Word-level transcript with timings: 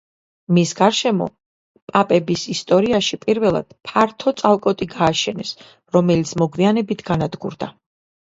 მის 0.57 0.69
გარშემო 0.77 1.25
პაპების 1.91 2.45
ისტორიაში 2.53 3.19
პირველად 3.25 3.75
ფართო 3.89 4.33
წალკოტი 4.41 4.87
გააშენეს, 4.95 5.51
რომელიც 5.99 6.33
მოგვიანებით 6.43 7.05
განადგურდა. 7.11 7.69